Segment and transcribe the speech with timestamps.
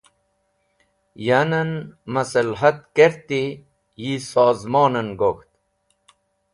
[1.25, 1.71] Yanen
[2.13, 3.43] masilhat kerti,
[4.01, 5.31] yi sozmonen go.